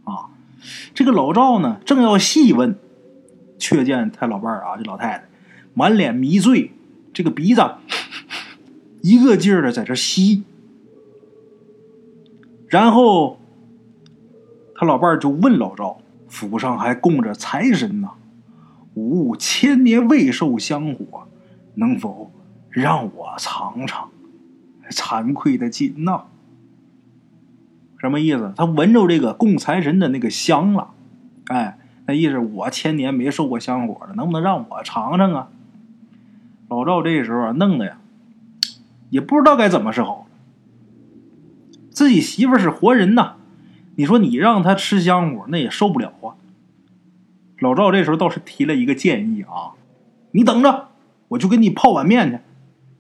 [0.06, 0.30] 啊，
[0.94, 2.76] 这个老赵呢，正要细问，
[3.58, 5.24] 却见他老伴儿啊，这老太太。
[5.74, 6.70] 满脸迷醉，
[7.14, 7.62] 这个鼻子
[9.04, 10.44] 一个劲儿的在这吸，
[12.68, 13.38] 然后
[14.76, 18.12] 他老伴儿就问老赵：“府上还供着财神呢，
[18.94, 21.28] 吾千年未受香火，
[21.76, 22.32] 能否
[22.70, 24.10] 让我尝尝？”
[24.90, 26.24] 惭愧的紧呐！
[27.98, 28.54] 什么意思？
[28.56, 30.92] 他闻着这个供财神的那个香了，
[31.48, 35.50] 哎，那意思我千年没受过香火了，能不能让我尝尝啊？
[36.70, 37.98] 老赵这时候啊，弄的呀，
[39.14, 40.26] 也不知道该怎么是好。
[41.92, 43.34] 自己媳妇是活人呐，
[43.96, 46.34] 你说你让他吃香火，那也受不了啊。
[47.60, 49.78] 老赵这时候倒是提了一个建议啊，
[50.32, 50.88] 你等着，
[51.28, 52.40] 我就给你泡碗面去。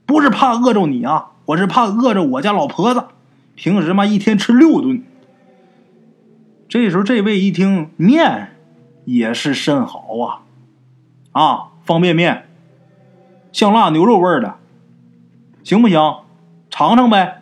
[0.06, 3.06] 不是怕饿着你啊，我是怕饿着我家老婆子，
[3.56, 5.02] 平时嘛一天吃六顿。
[6.70, 8.52] 这时候这位一听面
[9.06, 10.46] 也是甚好啊，
[11.32, 12.46] 啊，方便面。
[13.52, 14.58] 香辣牛肉味的，
[15.64, 15.98] 行不行？
[16.70, 17.42] 尝尝呗。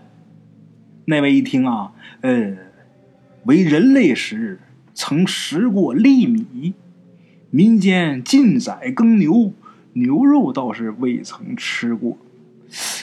[1.05, 2.55] 那位一听啊，呃，
[3.45, 4.59] 为人类时
[4.93, 6.75] 曾食过粒米，
[7.49, 9.53] 民间禁宰耕牛，
[9.93, 12.15] 牛肉倒是未曾吃过。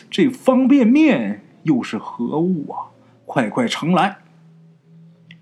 [0.08, 2.94] 这方便面又是何物啊？
[3.26, 4.18] 快快盛来！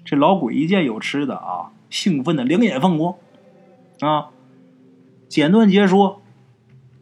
[0.05, 3.15] 这老鬼一见有吃的啊，兴奋的两眼放光。
[4.01, 4.31] 啊，
[5.29, 6.23] 简短截说，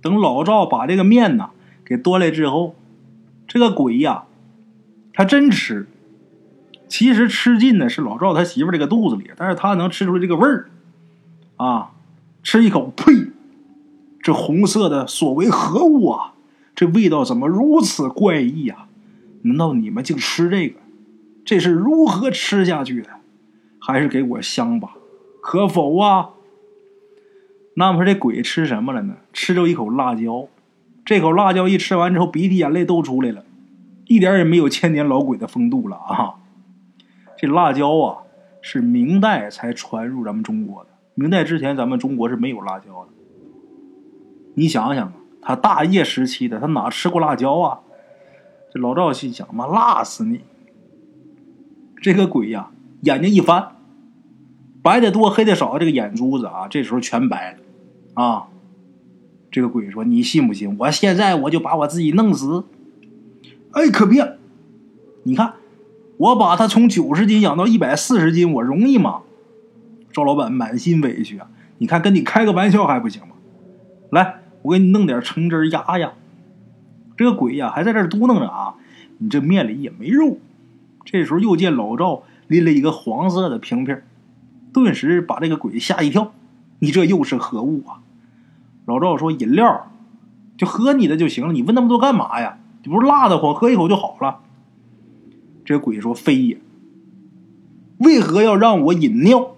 [0.03, 1.51] 等老赵把这个面呢
[1.85, 2.75] 给端来之后，
[3.47, 4.25] 这个鬼呀，
[5.13, 5.87] 他真吃。
[6.87, 10.71] 其实吃进的是老赵他媳妇这个肚子里，但是他能吃出这个味儿
[11.57, 11.91] 啊！
[12.43, 13.31] 吃一口，呸！
[14.23, 16.35] 这红色的所为何物啊？
[16.75, 18.89] 这味道怎么如此怪异啊？
[19.43, 20.79] 难道你们竟吃这个？
[21.45, 23.11] 这是如何吃下去的？
[23.81, 24.95] 还是给我香吧，
[25.43, 26.31] 可否啊？
[27.77, 29.17] 那么这鬼吃什么了呢？
[29.33, 30.49] 吃着一口辣椒，
[31.05, 33.45] 这口辣椒一吃完之后，鼻涕眼泪都出来了，
[34.07, 36.37] 一点也没有千年老鬼的风度了啊！
[37.37, 38.23] 这辣椒啊，
[38.63, 40.91] 是明代才传入咱们中国的。
[41.15, 43.13] 明代之前，咱们中国是没有辣椒的。
[44.55, 45.13] 你想想啊，
[45.43, 47.81] 他大业时期的，他哪吃过辣椒啊？
[48.73, 50.41] 这老赵心想：妈，辣死你！
[52.01, 52.71] 这个鬼呀，
[53.03, 53.77] 眼睛一翻，
[54.83, 57.59] 白的多，黑的少，这个眼珠子啊，这时候全白了
[58.15, 58.49] 啊！
[59.55, 60.77] 这个鬼说：“你信不信？
[60.81, 62.65] 我现在我就把我自己弄死！”
[63.71, 64.37] 哎，可别！
[65.23, 65.55] 你看。
[66.17, 69.23] 我把他从九十斤养到一百四十斤，我容易吗？
[70.13, 71.49] 赵老板满心委屈啊！
[71.79, 73.37] 你看，跟你开个玩笑还不行吗？
[74.11, 76.15] 来，我给你弄点橙汁压压。
[77.17, 78.75] 这个鬼呀，还在这嘟囔着啊！
[79.19, 80.39] 你这面里也没肉。
[81.05, 84.01] 这时候又见老赵拎了一个黄色的瓶瓶，
[84.73, 86.33] 顿时把这个鬼吓一跳。
[86.81, 88.03] 你这又是何物啊？
[88.87, 89.91] 老赵说：“饮料，
[90.57, 91.53] 就喝你的就行了。
[91.53, 92.59] 你问那么多干嘛呀？
[92.83, 94.41] 你不是辣的慌，喝一口就好了。”
[95.65, 96.59] 这鬼说：“非也，
[97.99, 99.57] 为何要让我饮尿？”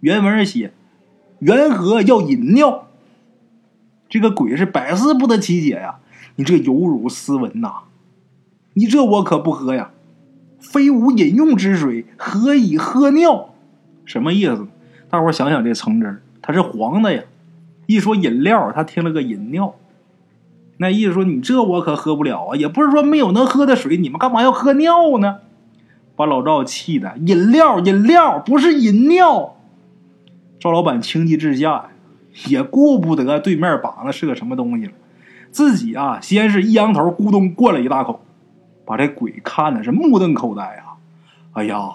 [0.00, 0.72] 原文是写
[1.38, 2.88] ：“缘何要饮尿？”
[4.08, 6.00] 这个鬼是百思不得其解呀！
[6.36, 7.82] 你这有辱斯文呐！
[8.74, 9.90] 你这我可不喝呀！
[10.58, 13.54] 非无饮用之水，何以喝尿？
[14.04, 14.66] 什么意思？
[15.10, 17.22] 大伙想想，这橙汁它是黄的呀。
[17.88, 19.74] 一说饮料，他听了个饮尿。
[20.76, 22.54] 那意思说，你这我可喝不了啊！
[22.54, 25.38] 也不是说没有能喝的水，你们干嘛要喝尿呢？
[26.14, 29.56] 把老赵气的，饮料，饮料不是饮尿。
[30.60, 31.88] 赵老板情急之下
[32.48, 34.92] 也顾不得对面绑的是个什么东西了，
[35.50, 38.20] 自己啊，先是一扬头，咕咚灌了一大口，
[38.84, 41.00] 把这鬼看的是目瞪口呆啊！
[41.54, 41.88] 哎呀，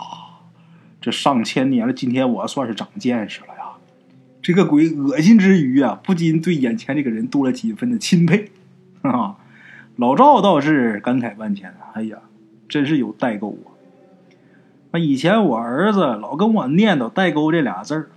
[1.00, 3.53] 这上千年了，今天我算是长见识了！
[4.44, 8.52] 这个鬼恶心之余啊，不禁对眼前这个人多了几分的钦佩。
[9.02, 9.38] 啊，
[9.96, 12.18] 老赵倒是感慨万千哎呀，
[12.68, 13.72] 真是有代沟啊！
[14.92, 18.10] 那以前我儿子老跟我念叨“代沟”这俩字儿，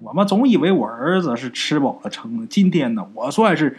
[0.00, 2.46] 我们总以为我儿子是吃饱了撑的。
[2.46, 3.76] 今天呢，我算是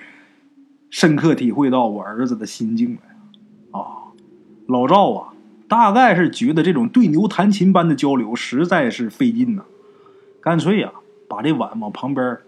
[0.92, 4.14] 深刻体会到我儿子的心境了啊！
[4.68, 5.34] 老赵啊，
[5.68, 9.64] 大概是觉得这种对牛弹琴般的交流实在是费劲呐，
[10.40, 10.92] 干脆呀，
[11.30, 12.40] 把这碗往旁边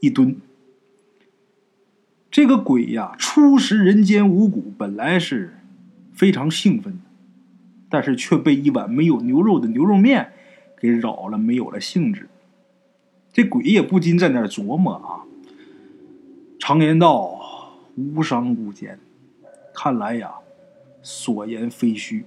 [0.00, 0.36] 一蹲。
[2.30, 5.58] 这个鬼呀，初识人间五谷，本来是
[6.12, 7.00] 非常兴奋的，
[7.90, 10.32] 但是却被一碗没有牛肉的牛肉面
[10.78, 12.28] 给扰了，没有了兴致。
[13.32, 15.24] 这鬼也不禁在那儿琢磨啊。
[16.60, 17.40] 常言道，
[17.96, 18.98] 无商无奸，
[19.74, 20.34] 看来呀，
[21.02, 22.24] 所言非虚。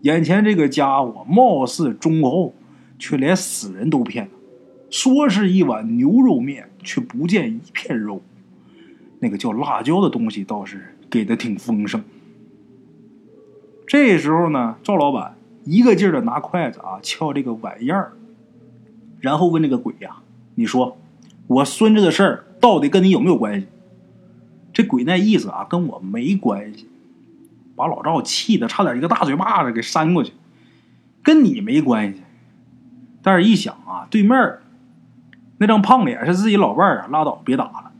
[0.00, 2.54] 眼前这个家伙貌似忠厚，
[2.98, 4.32] 却连死人都骗了。
[4.94, 8.22] 说是一碗牛肉面，却不见一片肉。
[9.18, 12.04] 那个叫辣椒的东西倒是给的挺丰盛。
[13.88, 18.12] 这时候呢，赵老板一个劲儿的拿筷子啊敲这个碗沿儿，
[19.18, 20.18] 然后问这个鬼呀
[20.54, 20.96] ：“你说
[21.48, 23.66] 我孙子的事儿到底跟你有没有关系？”
[24.72, 26.86] 这鬼那意思啊，跟我没关系，
[27.74, 30.32] 把老赵气的差点一个大嘴巴子给扇过去。
[31.20, 32.22] 跟你没关系，
[33.22, 34.58] 但是一想啊，对面
[35.58, 37.92] 那张胖脸是自己老伴儿啊，拉倒，别打了。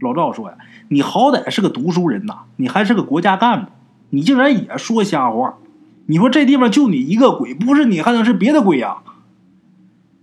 [0.00, 0.56] 老赵说呀
[0.88, 3.70] ：“你好歹是个读书人呐，你还是个国家干部，
[4.10, 5.58] 你竟然也说瞎话！
[6.06, 8.98] 你说这地方就你一个鬼，不是你还能是别的鬼呀？”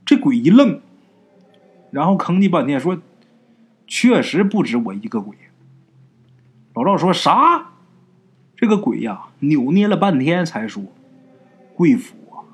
[0.06, 0.80] 这鬼一愣，
[1.92, 2.98] 然后吭叽半天说
[3.86, 5.36] ：“确实不止我一个鬼。”
[6.74, 7.70] 老赵说啥？
[8.56, 10.84] 这个鬼呀，扭捏了半天才说
[11.76, 12.48] ：“贵府啊，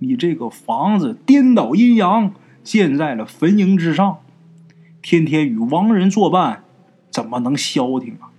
[0.00, 2.32] 你这个房子颠倒阴阳，
[2.66, 4.18] 建在了坟茔之上。”
[5.00, 6.64] 天天与亡人作伴，
[7.10, 8.34] 怎么能消停啊？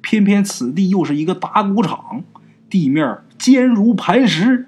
[0.00, 2.24] 偏偏此地又是一个打谷场，
[2.68, 4.66] 地面坚如磐石。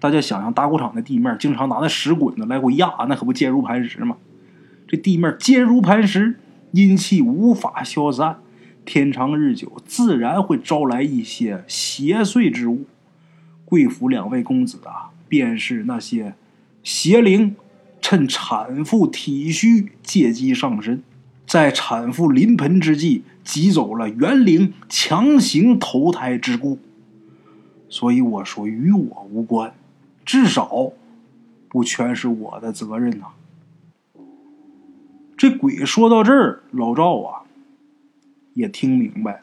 [0.00, 4.16] 大家想想，打谷场的地面经常拿那石滚子来回压，那可不坚如磐石吗？
[4.88, 6.40] 这地面坚如磐石，
[6.72, 8.38] 阴气无法消散，
[8.84, 12.86] 天长日久，自然会招来一些邪祟之物。
[13.64, 16.34] 贵府两位公子啊，便是那些
[16.82, 17.54] 邪灵。
[18.10, 21.02] 趁产妇体虚，借机上身，
[21.46, 26.78] 在产妇临盆之际，挤走了元灵，强行投胎之故。
[27.90, 29.74] 所以我说与我无关，
[30.24, 30.92] 至少
[31.68, 33.26] 不全是我的责任呐。
[35.36, 37.42] 这鬼说到这儿，老赵啊
[38.54, 39.40] 也听明白了，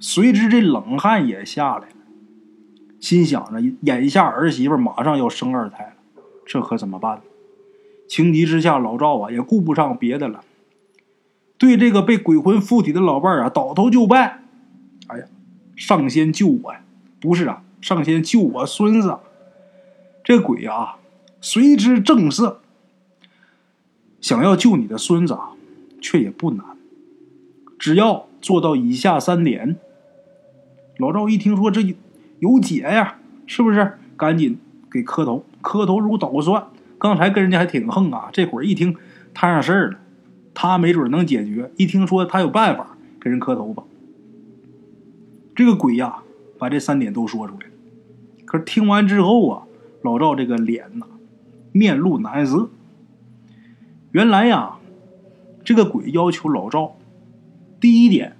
[0.00, 1.94] 随之这冷汗也下来了，
[2.98, 7.20] 心想着眼下儿媳妇马上要生二胎了，这可怎么办？
[8.08, 10.44] 情急之下，老赵啊也顾不上别的了，
[11.58, 14.42] 对这个被鬼魂附体的老伴儿啊倒头就拜。
[15.08, 15.24] 哎呀，
[15.76, 16.80] 上仙救我呀！
[17.20, 19.18] 不是啊，上仙救我孙子。
[20.24, 20.96] 这鬼啊，
[21.40, 22.60] 随之正色。
[24.20, 25.52] 想要救你的孙子啊，
[26.00, 26.64] 却也不难，
[27.78, 29.76] 只要做到以下三点。
[30.98, 31.94] 老赵一听说这
[32.40, 33.98] 有解呀，是不是？
[34.16, 34.58] 赶紧
[34.90, 36.66] 给磕头，磕头如捣蒜。
[36.98, 38.96] 刚才跟人家还挺横啊，这会儿一听
[39.34, 39.98] 摊上事儿了，
[40.54, 41.70] 他没准能解决。
[41.76, 43.84] 一听说他有办法，给人磕头吧。
[45.54, 46.18] 这个鬼呀，
[46.58, 47.72] 把这三点都说出来了。
[48.44, 49.62] 可是听完之后啊，
[50.02, 51.06] 老赵这个脸呐，
[51.72, 52.70] 面露难色。
[54.12, 54.76] 原来呀，
[55.64, 56.96] 这个鬼要求老赵，
[57.80, 58.36] 第一点，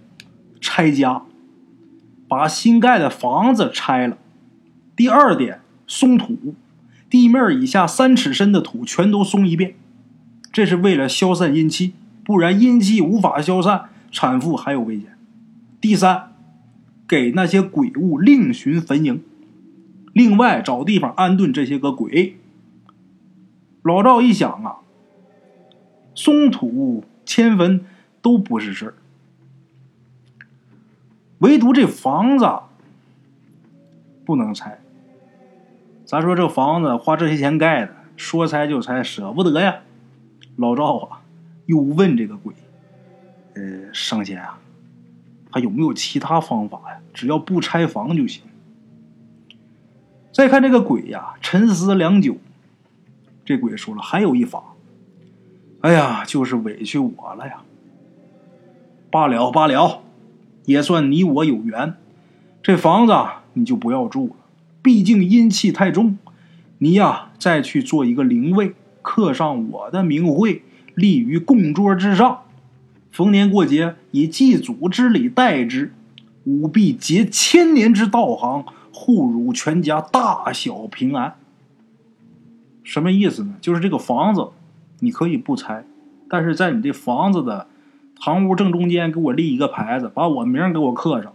[0.60, 1.22] 拆家，
[2.28, 4.16] 把新盖的房子拆了；
[4.94, 6.54] 第二点，松土，
[7.08, 9.74] 地面以下三尺深的土全都松一遍，
[10.52, 15.16] 这是为了消散阴气，不然阴气无法消散，产妇还有危险。
[15.80, 16.32] 第三，
[17.06, 19.20] 给那些鬼物另寻坟茔，
[20.12, 22.36] 另外找地方安顿这些个鬼。
[23.82, 24.76] 老赵一想啊。
[26.18, 27.84] 松土迁坟
[28.22, 28.94] 都不是事儿，
[31.40, 32.48] 唯独这房子
[34.24, 34.80] 不能拆。
[36.06, 39.80] 咱说这房子花这些钱盖的，说拆就拆，舍不得呀。
[40.54, 41.20] 老赵啊，
[41.66, 42.54] 又问这个鬼
[43.54, 44.60] ：“呃，上仙啊，
[45.50, 47.00] 还有没有其他方法呀？
[47.12, 48.44] 只要不拆房就行。”
[50.30, 52.36] 再看这个鬼呀，沉思良久，
[53.44, 54.62] 这鬼说了：“还有一法。”
[55.82, 57.62] 哎呀，就是委屈我了呀！
[59.10, 60.02] 罢了罢了，
[60.66, 61.94] 也算你我有缘。
[62.62, 63.12] 这房子
[63.54, 64.35] 你就不要住了，
[64.86, 66.16] 毕竟阴气太重。
[66.78, 70.62] 你呀，再去做一个灵位，刻上我的名讳，
[70.94, 72.42] 立于供桌之上。
[73.10, 75.92] 逢年过节，以祭祖之礼待之，
[76.44, 81.34] 务必结千年之道行，护汝全家大小平安。
[82.84, 83.56] 什么意思呢？
[83.60, 84.50] 就是这个房子。
[85.00, 85.84] 你可以不拆，
[86.30, 87.66] 但是在你这房子的
[88.20, 91.32] 堂屋正中间给我立一个牌子，把我名给我刻上。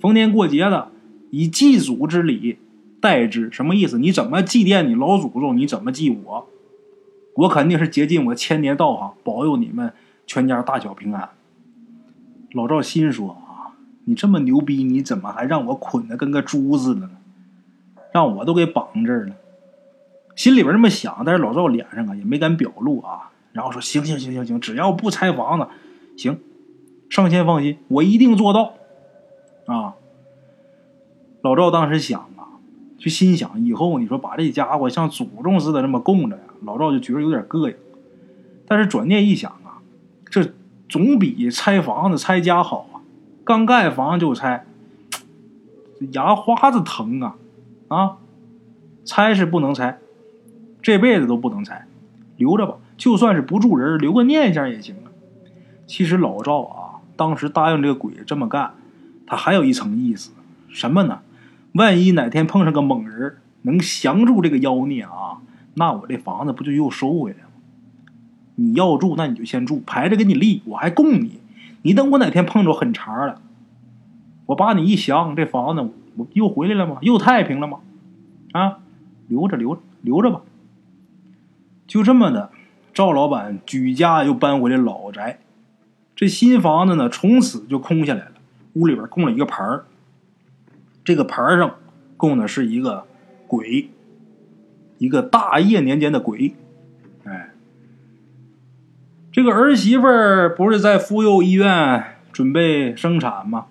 [0.00, 0.88] 逢年过节的，
[1.36, 2.58] 以祭祖之礼
[3.00, 3.50] 待之。
[3.50, 3.98] 什么意思？
[3.98, 6.48] 你怎么祭奠你老祖宗，你怎么祭我？
[7.34, 9.92] 我肯定是竭尽我千年道行，保佑你们
[10.26, 11.30] 全家大小平安。
[12.52, 17.10] 老赵心说啊，你这么牛逼，你怎么还让我捆的跟个猪似的呢？
[18.12, 19.34] 让我都给绑这儿了。
[20.36, 23.32] 心里边这么想，但是老赵脸上啊也没敢表露啊。
[23.52, 25.66] 然后说：“行行行行行，只要不拆房子，
[26.16, 26.38] 行，
[27.10, 28.74] 上仙放心，我一定做到。”
[29.66, 29.94] 啊，
[31.44, 32.56] 老赵当时想啊，
[32.96, 37.76] 就心想：以后你说把这家伙像祖宗似的这么供着呀，老赵就觉得有点膈应。
[38.66, 39.84] 但是转念一想啊，
[40.24, 40.54] 这
[40.88, 43.04] 总比拆房子拆家好啊！
[43.44, 44.64] 刚盖房就拆，
[46.12, 47.36] 牙花子疼啊！
[47.88, 48.16] 啊，
[49.04, 49.98] 拆是不能拆。
[50.80, 51.86] 这辈子都不能拆，
[52.38, 52.76] 留着吧。
[52.96, 55.12] 就算是不住人，留个念想也行啊。
[55.86, 58.72] 其实老赵啊，当时答应这个鬼这么干，
[59.26, 60.30] 他还有一层意思，
[60.70, 61.20] 什么呢？
[61.74, 65.42] 万一哪天碰上个猛人，能降住这个妖孽啊，
[65.74, 67.44] 那我这房子不就又收回来了？
[68.54, 71.40] 你要住，那你就先住，排着给你立，我还供你。
[71.82, 73.40] 你等我哪天碰着狠茬了，
[74.46, 76.98] 我把你一降，这房子我又回来了吗？
[77.02, 77.80] 又太平了吗？
[78.52, 78.78] 啊，
[79.26, 80.42] 留着，留着，留着吧。
[81.88, 82.50] 就这么的，
[82.92, 85.40] 赵老板举家又搬回了老宅。
[86.14, 88.32] 这新房子呢，从此就空下来了。
[88.74, 89.84] 屋里边供了一个牌儿，
[91.04, 91.76] 这个牌上
[92.16, 93.04] 供的是一个
[93.46, 93.90] 鬼，
[94.98, 96.54] 一个大业年间的鬼。
[97.24, 97.50] 哎，
[99.30, 103.66] 这个儿媳妇儿不是在妇幼医院准备生产吗？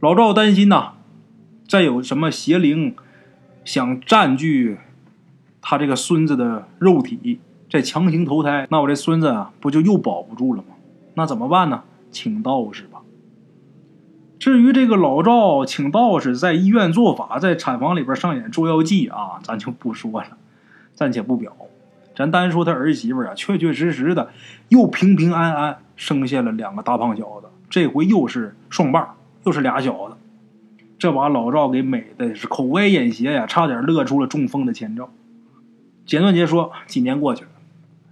[0.00, 0.92] 老赵担心呐，
[1.68, 2.96] 再有什么邪灵
[3.64, 4.78] 想占据。
[5.62, 7.38] 他这个孙子的肉体
[7.70, 10.74] 再强行投胎，那我这孙子啊，不就又保不住了吗？
[11.12, 11.82] 那怎么办呢？
[12.10, 12.84] 请道士。
[14.40, 20.38] 至于这个老赵请道士在医院做法，在产房里边上演捉妖记啊，咱就不说了，
[20.94, 21.54] 暂且不表。
[22.16, 24.30] 咱单说他儿媳妇啊，确确实实的
[24.70, 29.14] 又平平安安生下了两个大胖小子，这回又是双棒，
[29.44, 30.16] 又是俩小子，
[30.98, 35.10] 这把老赵给美的是口歪眼斜呀，差点乐出了中风的前兆。
[36.06, 37.50] 简短截说，几年过去了，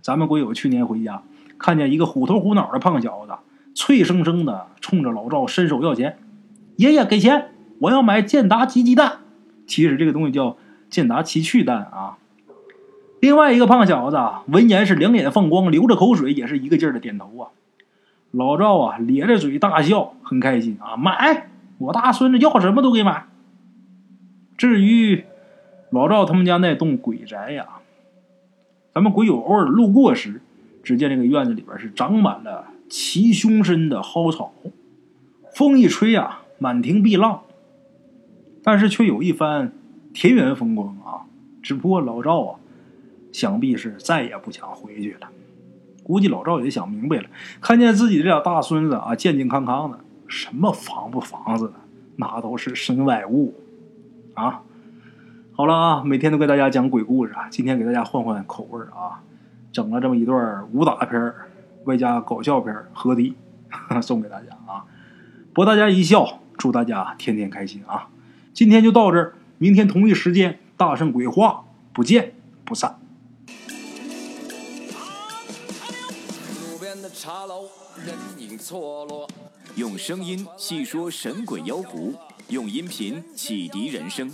[0.03, 1.23] 咱们鬼友去年回家，
[1.57, 3.33] 看见一个虎头虎脑的胖小子，
[3.79, 6.19] 脆生生的冲着老赵伸手要钱
[6.75, 9.19] ：“爷爷给钱，我要买健达奇鸡蛋。”
[9.69, 10.57] 其实这个东西叫
[10.91, 12.19] 健达奇趣蛋啊。
[13.21, 14.19] 另外一个胖小子
[14.49, 17.55] 闻言是两眼放光，流着口水，也是一个劲儿的点头啊。
[18.33, 21.47] 老赵啊咧着嘴大笑，很开心啊，买
[21.79, 23.27] 我大孙子要什么都给买。
[24.57, 25.23] 至于
[25.91, 27.67] 老赵他们家那栋鬼宅呀，
[28.93, 30.41] 咱们鬼友偶尔路过时，
[30.83, 34.53] 只见这个院子里边是长满了齐胸深的蒿草，
[35.55, 37.43] 风一吹啊，满庭碧浪，
[38.63, 39.73] 但是却有一番
[40.13, 41.27] 田园风光啊。
[41.63, 42.61] 只不过老赵啊。
[43.31, 45.29] 想必是再也不想回去了。
[46.03, 47.25] 估计老赵也想明白了，
[47.61, 51.75] 看见自己这俩大孙子啊，健健康康的，什么房不房子的，
[52.17, 53.55] 那都是身外物
[54.33, 54.63] 啊。
[55.53, 59.23] 好了啊，每天都给大家讲鬼故事啊，今天给大家换换口味啊，
[59.71, 61.33] 整了这么一段武打片
[61.89, 63.35] 外加搞笑片合体，
[64.03, 64.85] 送给大家啊，
[65.55, 68.11] 博大家一笑，祝大家天天开心啊。
[68.53, 71.65] 今天就到这儿，明天同一时间大圣鬼话
[71.95, 72.35] 不见
[72.67, 72.99] 不散。
[79.75, 82.15] 用声音细说神鬼妖狐，
[82.49, 84.31] 用音频启迪人生。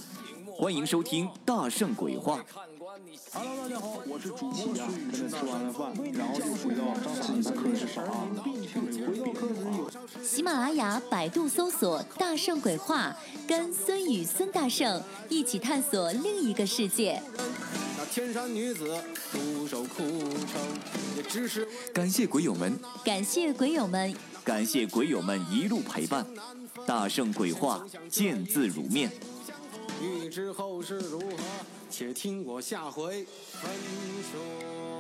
[0.57, 2.39] 欢迎收听《大圣鬼话》。
[3.33, 4.87] Hello，大家好，我是主播呀。
[5.11, 8.29] 跟着吃完了饭，然后就回到自己的课室上啊。
[10.23, 13.17] 喜马拉雅、百度搜索“大圣鬼话”，
[13.49, 17.21] 跟孙宇、孙大圣一起探索另一个世界。
[17.99, 20.07] 那天山女子独守空
[20.47, 20.61] 城，
[21.17, 24.15] 也只是感谢鬼友们，感谢鬼友们，
[24.45, 26.25] 感谢鬼友们一路陪伴。
[26.87, 29.11] 大圣鬼话，见字如面。
[30.01, 31.37] 欲知后事如何，
[31.91, 33.71] 且听我下回分
[34.31, 34.94] 说。